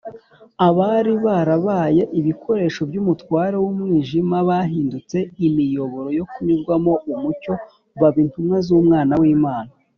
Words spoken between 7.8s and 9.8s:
baba intumwa z’umwana w’imana